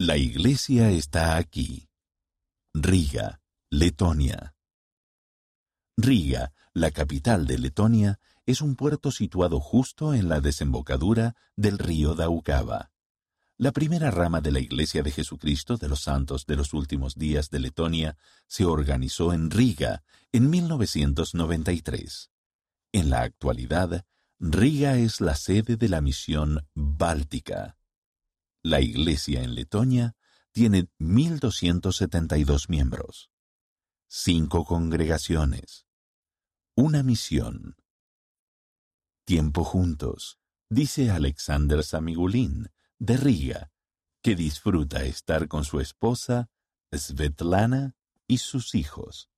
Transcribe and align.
La 0.00 0.16
iglesia 0.16 0.92
está 0.92 1.36
aquí. 1.36 1.88
Riga, 2.72 3.40
Letonia. 3.68 4.54
Riga, 5.96 6.52
la 6.72 6.92
capital 6.92 7.48
de 7.48 7.58
Letonia, 7.58 8.20
es 8.46 8.60
un 8.62 8.76
puerto 8.76 9.10
situado 9.10 9.58
justo 9.58 10.14
en 10.14 10.28
la 10.28 10.40
desembocadura 10.40 11.34
del 11.56 11.78
río 11.78 12.14
Daugava. 12.14 12.92
La 13.56 13.72
primera 13.72 14.12
rama 14.12 14.40
de 14.40 14.52
la 14.52 14.60
Iglesia 14.60 15.02
de 15.02 15.10
Jesucristo 15.10 15.78
de 15.78 15.88
los 15.88 16.02
Santos 16.02 16.46
de 16.46 16.54
los 16.54 16.74
Últimos 16.74 17.16
Días 17.16 17.50
de 17.50 17.58
Letonia 17.58 18.16
se 18.46 18.66
organizó 18.66 19.32
en 19.32 19.50
Riga 19.50 20.04
en 20.30 20.48
1993. 20.48 22.30
En 22.92 23.10
la 23.10 23.22
actualidad, 23.22 24.06
Riga 24.38 24.96
es 24.96 25.20
la 25.20 25.34
sede 25.34 25.76
de 25.76 25.88
la 25.88 26.00
misión 26.00 26.68
báltica. 26.72 27.77
La 28.62 28.80
Iglesia 28.80 29.42
en 29.42 29.54
Letonia 29.54 30.16
tiene 30.52 30.88
1.272 30.98 32.68
miembros, 32.68 33.30
cinco 34.08 34.64
congregaciones, 34.64 35.86
una 36.74 37.02
misión. 37.02 37.76
Tiempo 39.24 39.62
juntos, 39.62 40.40
dice 40.68 41.10
Alexander 41.10 41.84
Samigulin, 41.84 42.68
de 42.98 43.16
Riga, 43.16 43.70
que 44.22 44.34
disfruta 44.34 45.04
estar 45.04 45.46
con 45.46 45.64
su 45.64 45.80
esposa, 45.80 46.50
Svetlana, 46.92 47.94
y 48.26 48.38
sus 48.38 48.74
hijos. 48.74 49.30